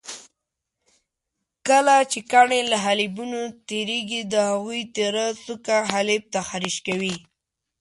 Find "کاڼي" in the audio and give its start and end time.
2.31-2.61